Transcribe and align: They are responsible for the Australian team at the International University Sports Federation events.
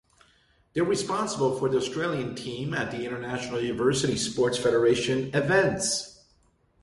They 0.73 0.81
are 0.81 0.83
responsible 0.83 1.59
for 1.59 1.69
the 1.69 1.77
Australian 1.77 2.33
team 2.33 2.73
at 2.73 2.89
the 2.89 3.05
International 3.05 3.61
University 3.61 4.17
Sports 4.17 4.57
Federation 4.57 5.29
events. 5.35 6.23